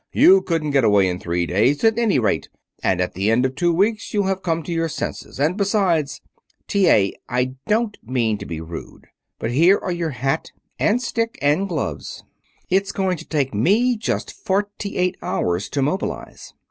You 0.13 0.41
couldn't 0.41 0.71
get 0.71 0.83
away 0.83 1.07
in 1.07 1.19
three 1.19 1.45
days, 1.45 1.83
at 1.83 1.99
any 1.99 2.17
rate. 2.17 2.49
And 2.81 2.99
at 2.99 3.13
the 3.13 3.29
end 3.29 3.45
of 3.45 3.53
two 3.53 3.71
weeks 3.71 4.15
you'll 4.15 4.23
have 4.25 4.41
come 4.41 4.63
to 4.63 4.71
your 4.71 4.89
senses, 4.89 5.39
and 5.39 5.55
besides" 5.55 6.21
"T. 6.67 6.89
A., 6.89 7.13
I 7.29 7.53
don't 7.67 7.95
mean 8.01 8.39
to 8.39 8.47
be 8.47 8.59
rude. 8.61 9.05
But 9.37 9.51
here 9.51 9.77
are 9.77 9.91
your 9.91 10.09
hat 10.09 10.49
and 10.79 10.99
stick 11.03 11.37
and 11.39 11.69
gloves. 11.69 12.23
It's 12.67 12.91
going 12.91 13.17
to 13.17 13.25
take 13.27 13.53
me 13.53 13.95
just 13.95 14.33
forty 14.33 14.97
eight 14.97 15.17
hours 15.21 15.69
to 15.69 15.83
mobilize." 15.83 16.55